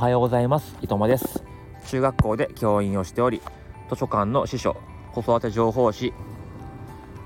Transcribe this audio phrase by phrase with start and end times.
[0.00, 0.78] おはようございます。
[0.80, 1.44] 伊藤です。
[1.88, 3.42] 中学校で教員をしており
[3.90, 4.74] 図書館の司書
[5.12, 6.14] 子育て情報誌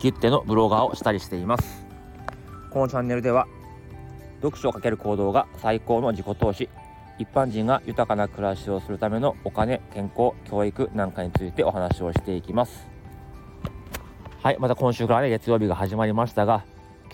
[0.01, 1.87] ギュッテのブロガーをしたりしています。
[2.73, 3.47] このチャンネルでは
[4.43, 6.69] 読書をかける行動が最高の自己投資
[7.21, 12.89] 一般人が豊かな暮らしをするためのお金健康教育なんかについてお話をしていきます。
[14.43, 16.65] はいまた今週からね月曜日が始まりましたが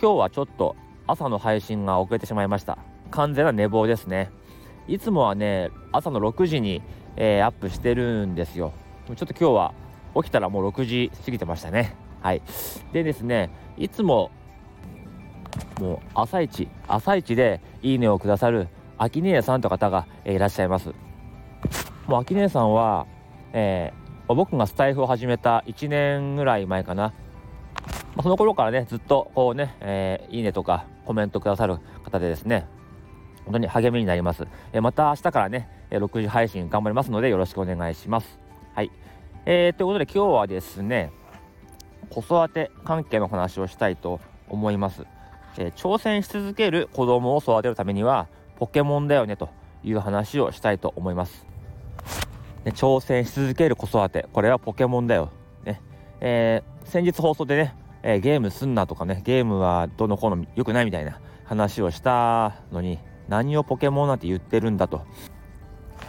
[0.00, 0.74] 今日はちょっと
[1.06, 2.78] 朝の配信が遅れてしまいました。
[3.10, 4.30] 完全な寝坊ですね。
[4.88, 6.82] いつもはね朝の6時に、
[7.16, 8.72] えー、アップしてるんですよ。
[9.06, 9.74] ちょっと今日は
[10.14, 11.94] 起きたらもう6時過ぎてましたね。
[12.20, 12.42] はい。
[12.92, 14.30] でですねいつも
[15.80, 20.92] もう朝一朝一でいいねをくださる秋姉さんという方が、えー、いらっしゃいます。
[22.06, 23.06] もう秋姉さんは、
[23.52, 27.14] えー、僕がスタイフを始めた1年ぐらい前かな、
[28.14, 32.66] まあ、その頃からねずっとこうね、えー、いいねとかコメントくださる方でですね。
[33.44, 34.46] 本当に励みになります。
[34.72, 38.38] えまた明日からね、6時配信頑張りますのでよろしくお願いします。
[38.74, 38.90] はい。
[39.46, 41.12] えー、ということで今日はですね、
[42.10, 45.04] 子育て関係の話をしたいと思います。
[45.58, 49.48] えー、挑戦し続ける子供を育てるためにはポケモンだよねと
[49.82, 51.46] いう話をしたいと思います。
[52.64, 55.30] ね、挑戦し続ける子育て、これはポケモンだよ。
[55.64, 55.80] ね
[56.20, 62.98] えー、先日放送でね、え、ゲームすんなとかね、ゲームはどの子の良くないみたいな話をしたのに、
[63.30, 65.06] 何をポケモンなんて言ってるんだと、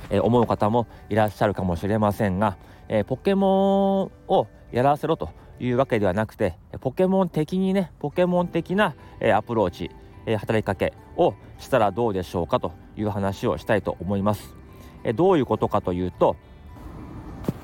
[0.09, 2.57] えー、思う方もいらっしゃるかもしれませんが、
[2.89, 9.91] えー、ポケモンをやらせろというわけではなくてポケモン的にねポケモン的な、え、アプローチ、
[10.25, 14.55] え働きかけをしたらどうでしょうかという話をしたいと思います。
[15.03, 16.35] えどういうことかというと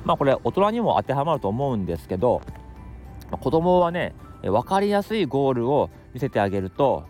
[0.05, 2.41] まあこれ大人にも当てはまると思うんですけど
[3.31, 4.13] 子供はね
[4.44, 7.05] 分かりやすいゴールを見せてあげると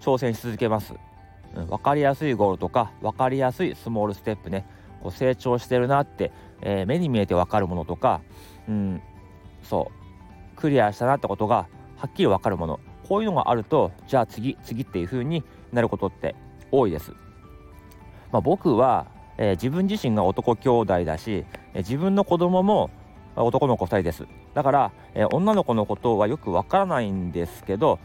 [0.00, 0.94] 挑戦し続けます。
[1.64, 4.66] 分かりやすいゴールとか分かりやすいスモールステップね
[5.02, 8.20] こう成長してるなって、えー、目に見えて分かるものとか、
[8.68, 9.02] うん、
[9.62, 9.90] そ
[10.54, 16.34] うクリアしたなってことがはっきり分かるものこういうのがあるとじゃあ次次っていう風になることって
[16.70, 17.12] 多いです。
[18.32, 19.06] まあ、僕は、
[19.38, 21.44] えー、自分自身が男兄弟だし、
[21.74, 22.90] えー、自分の子供も
[23.36, 27.98] 男の子2人ですだから、えー、女の子のことはよくわからないんですけど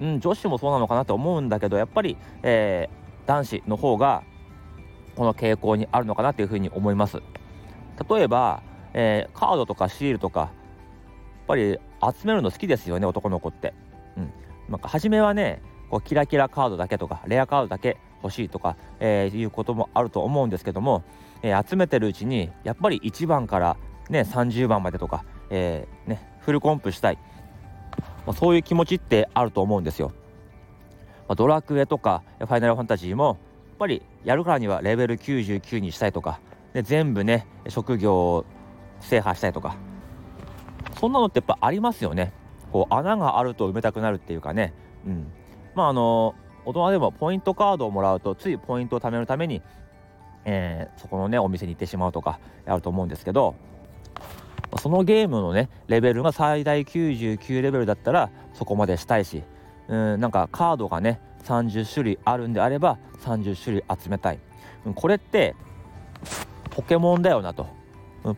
[0.00, 4.22] うん、女子もそうなのかなと思うんだけどやっぱり、えー、男子の方が
[5.14, 7.22] この傾向にあるのかなというふうに思います。
[8.08, 8.62] 例えば、
[8.94, 10.50] えー、カードとかシールとかやっ
[11.46, 13.74] ぱり集めるの好きですよね男の子って、
[14.16, 14.32] うん、
[14.70, 21.02] なんか初めはねこうキラキラカードだけとかレアカードだけ欲しいとか、えー、いうこともあると思うんですけども、
[21.42, 23.76] えー、集めてるうちにやっぱり1番から
[24.08, 27.18] ね30番までとか、えー、ね、フルコンプしたい。
[28.26, 30.12] まあ、そういう気持ちってあると思うんですよ。
[31.28, 33.36] まあ、ドラクエとかファイナルファンタジーもやっ
[33.78, 36.40] ぱりやるからにはレベル99にしたいとか
[36.72, 38.44] で全部ね職業を
[39.00, 39.76] 制覇したいとか
[40.98, 42.32] そんなのってやっぱありますよね。
[42.72, 44.74] こう穴があると埋めたくなるっていうかね。
[45.06, 45.32] うん、
[45.74, 49.62] まああの大人でもポイントカードをもらうとついポイントを貯めるために、
[50.44, 53.54] えー、そこのねお店に行ってしまうとかあると思うんですけど
[54.78, 59.42] そのゲームのねレベルが最大99レベルだったらそこまでしたいし
[59.88, 64.38] うんなんかカードがね30種類あるんであれば30種類集めたい、
[64.94, 65.54] これって
[66.70, 67.66] ポケモンだよなと、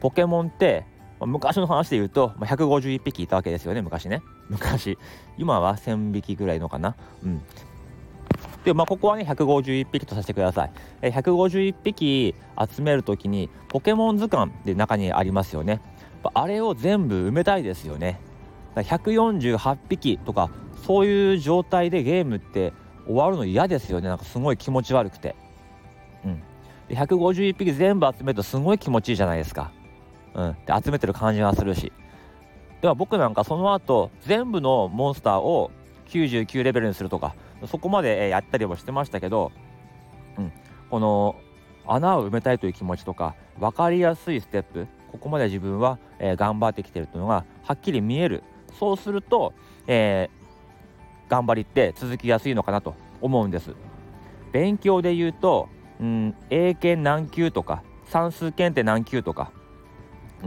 [0.01, 0.85] ポケモンって
[1.21, 4.23] 昔の話で言うと151匹いたわけですよね昔ね。
[4.49, 4.99] 昔。
[5.39, 6.97] 今は1000匹ぐらいのかな。
[7.23, 7.43] うん。
[8.65, 10.73] でまあここはね151匹とさせてください。
[11.03, 12.35] え151匹
[12.75, 15.81] 集める時にポケモン図鑑で中にありますよね。
[16.35, 18.21] あれを全部埋めたいですよね。
[18.77, 20.51] 148匹とか
[20.87, 22.73] そういう状態でゲームって
[23.07, 24.09] 終わるの嫌ですよね。
[24.09, 25.35] なんかすごい気持ち悪くて。
[26.25, 26.43] うん。
[26.89, 29.73] で151匹全部集めるとすごい気持ちいいじゃないですか。
[30.35, 30.57] うん。
[30.67, 31.93] で集めてる感じがするし。
[32.81, 35.71] では僕なんかその後全部のモンスターを
[36.09, 37.35] 99レベルにするとか
[37.67, 39.53] そこまでやったりもしてましたけど、
[40.37, 40.53] うん、
[40.91, 41.37] この
[41.87, 48.43] 穴を埋めたいという気持ちとか分かりやすいステップここまで自分は、えー、頑張ってきてるというのがはっきり見える。
[48.79, 49.53] そうすると、
[49.87, 53.75] えー、頑張りって続きやすいのかなと思うんです。
[54.53, 55.69] 勉強で言うと、
[56.01, 59.53] うん、英検何級とか算数検定何級とか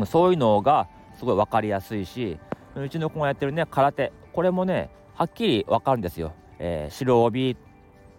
[0.06, 0.88] そういうのが
[1.18, 2.38] すごい分かりやすいし
[2.76, 4.12] うちの子がやってるね空手。
[4.34, 7.56] これもねはっきり分かるんですよ、えー、白帯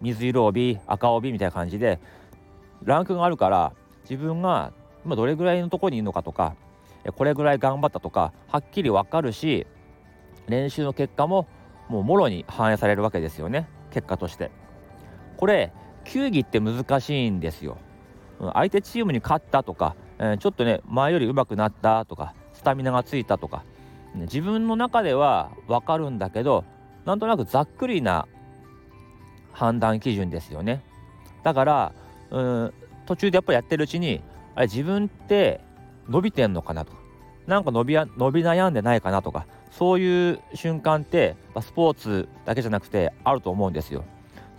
[0.01, 2.01] 水色帯赤帯みたいな感じで
[2.83, 3.73] ランクがあるから
[4.09, 4.73] 自分が
[5.07, 6.57] 今どれぐらいのとこにいるのかとか
[7.15, 9.67] これぐらい頑張ったとかはっきり分かるし
[10.49, 11.47] 練習の結果も
[11.89, 14.51] もうもろに反映されるわけですよね結果として。
[15.37, 15.73] これ
[16.05, 17.79] 球技って難しいんですよ。
[18.53, 23.65] 相手チームに勝ったとか、え、ちょっとね前より上手くなったとかスタミナがついたとか、
[24.15, 26.65] 自分の中では分かるんだけど
[27.05, 28.27] なんとなくざっくりな
[29.53, 30.83] 判断基準ですよね。
[31.45, 31.93] だから
[32.31, 32.73] うん
[33.07, 34.23] 途中でやっぱりやってるうちに
[34.57, 35.61] あれ自分って
[36.09, 36.99] 伸びてんのかなとか
[37.47, 44.05] なんか伸び伸び悩んでないかなとかそういう瞬間ってスポーツだけじゃなくてあると思うんですよ。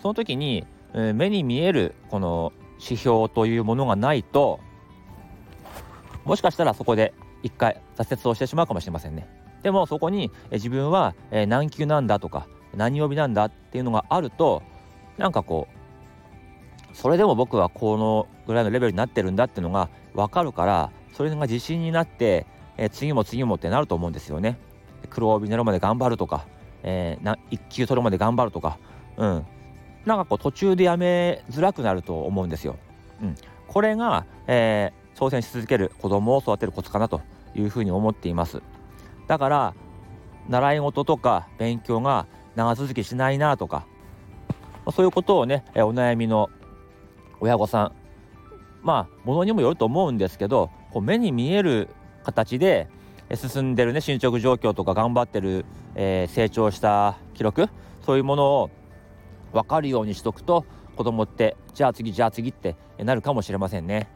[0.02, 4.60] その時に、目に見えるこの指標というものがないと
[6.24, 9.28] もしかしたらそこで一回挫折をしてしまうかもしれませんね。
[9.64, 11.16] でもそこに、自分は、
[11.48, 14.62] 何級なんだとか何曜日なんだっていうのがあると
[15.18, 15.77] なんかこう
[16.98, 24.58] それでも僕はこのぐらいのレベルになってるんだっていうのが分かるからそれが自信になって、えー、次も次もってなると思うんですよね。
[25.12, 26.48] 黒帯狙うまで頑張るとか、
[26.82, 28.80] えー、な1級取るまで頑張るとか、
[29.16, 29.46] うん、
[30.08, 32.78] なんかこう途中でやめづらくなると思うんですよ。
[33.22, 33.36] うん、
[33.68, 37.22] これが、えー、挑戦し続ける子供を育てるコツかなと
[37.54, 38.64] いうふうに思っています。
[39.28, 39.76] だから
[40.50, 43.86] 習い事とか勉強が長続きしないなとか
[44.92, 46.50] そういうことをねお悩みの
[47.40, 47.92] 親御さん
[48.82, 51.90] まあものにもよると思うんですけどこう目に見える
[52.24, 52.88] 形で
[53.36, 57.68] 進んでるね進捗状況とか頑張ってる、えー、成長した記録
[58.06, 58.70] そういうものを
[59.52, 64.10] 分かるようにしとくと子供ってじゃあ次じゃあ次ってなるかもしれませんね。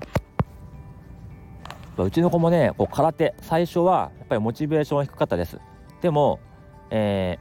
[1.98, 5.60] うちの子もねこう空手最初はやっぱりモチベーションが低かったです。
[6.02, 6.40] でも、
[6.90, 7.38] え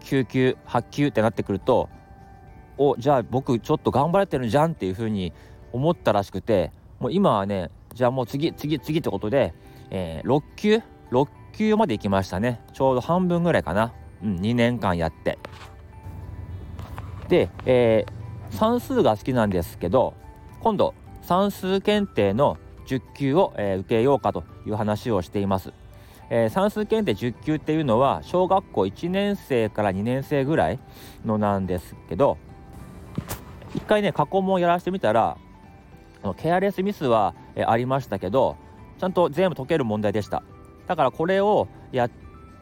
[0.00, 1.88] ー、9級8級ってなってくると
[2.78, 5.32] おじゃあ僕ちょっと頑張れてるじゃんっていう風に
[5.72, 9.54] 思ったらしくてもう今はねじゃあもう次次次ってことで、
[9.90, 12.60] えー、6級6級まで行きましたね。
[12.72, 13.92] ちょうど半分ぐらいかな、
[14.22, 15.38] うん、2年間やって。
[17.28, 20.14] で、えー、算数が好きなんですけど
[20.60, 25.72] 今度算数検定の10級を、えー、受けようかという話をしています、
[26.30, 30.78] えー、算数検定10級っていうのは小学校1年生から2年生ぐらい
[31.24, 32.36] のなんですけど
[33.74, 35.36] 一回ね過去問やらせてみたら
[36.36, 38.56] ケアレスミスは、えありましたけど
[38.98, 40.42] ちゃんと全部解ける問題でした。
[40.86, 42.10] だからこれをやっ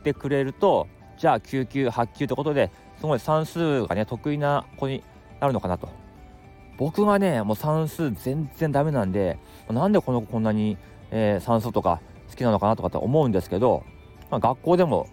[0.03, 5.05] てくれるとじゃあ9級8級ってことですごい算数がね得意な子に
[5.41, 5.89] なるのかなと。
[6.79, 9.39] 僕がねもう算数全然ダメなんで
[9.71, 10.77] なんでこの子こんなに、
[11.11, 12.01] えー、算数とか
[12.31, 13.85] 好きなのかなとかって思うんですけど、
[14.31, 15.07] まあ、学校でも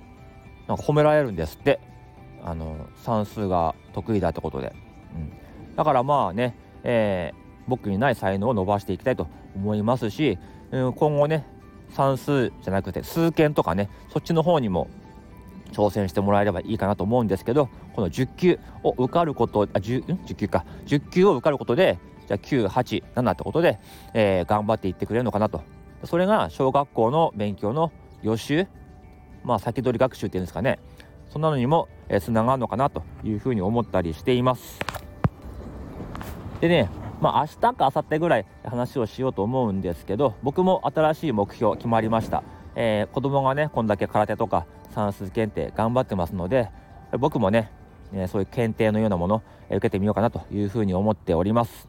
[0.68, 1.80] なんか褒められるんですって。
[2.44, 4.74] あの算数が得意だってことで、
[5.16, 5.32] うん、
[5.80, 7.38] だからまあね、えー、
[7.70, 10.38] 僕にない才能を伸ばしていきたいと思いますし、
[10.72, 11.46] うん、今後ね
[11.92, 14.90] 算数じゃなくて数検とかねそっちの方にも
[15.72, 20.66] 挑戦してもらえればいいかなと思うんですけどこの10級を受かることあ 10, 10級か。
[20.86, 21.98] 10級を受かることで
[22.28, 23.80] じゃあ987ってことで、
[24.14, 25.64] えー、頑張っていってくれるのかなと。
[26.04, 28.68] それが小学校の勉強の予習
[29.46, 30.80] まあ先取り学習っていうんですかね。
[31.30, 31.88] そんなのにも
[32.20, 34.99] つな、がるのかなというふうに思ったりしています。
[36.62, 36.90] でね
[37.22, 42.44] まあ明日か明後日ぐらい話をしようと思うんですけど僕も新しい目標決まりました、
[42.76, 46.70] えー、子供がねこんだけ空手とか算数検定頑張ってますので
[47.18, 47.72] 僕もね、
[48.14, 51.88] え、そういう検定のようなものを受けてみようかなというふうに思っております。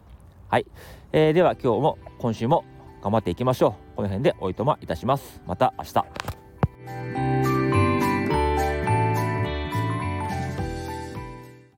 [0.48, 0.66] はい、
[1.12, 2.64] えー、では今日も今週も
[3.02, 3.96] 頑張っていきましょう。
[3.96, 5.40] この辺でおいとまいたします。
[5.46, 6.39] また明日。